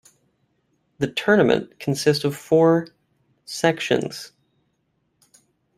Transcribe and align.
The 0.97 1.05
tournament 1.11 1.79
consists 1.79 2.23
of 2.23 2.35
four 2.35 2.87
sections. 3.45 4.31